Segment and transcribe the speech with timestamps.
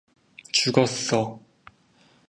[0.59, 1.13] 죽었어!